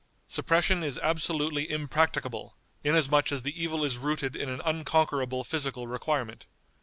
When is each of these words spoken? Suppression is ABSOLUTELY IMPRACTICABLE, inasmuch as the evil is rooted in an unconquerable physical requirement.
Suppression 0.25 0.83
is 0.83 0.97
ABSOLUTELY 1.03 1.69
IMPRACTICABLE, 1.69 2.57
inasmuch 2.83 3.31
as 3.31 3.43
the 3.43 3.63
evil 3.63 3.85
is 3.85 3.99
rooted 3.99 4.35
in 4.35 4.49
an 4.49 4.59
unconquerable 4.65 5.43
physical 5.43 5.85
requirement. 5.85 6.47